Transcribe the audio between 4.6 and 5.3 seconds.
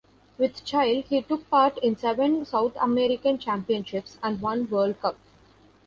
World Cup.